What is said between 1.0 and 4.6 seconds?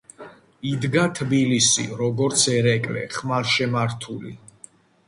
თბილისი როგორც ერეკლე ხმალშემართული